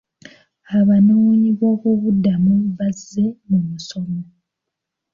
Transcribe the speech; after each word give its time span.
Abanoonyiboobubudamu 0.79 2.53
bazze 2.77 3.25
mu 3.47 3.59
musomo. 3.67 4.19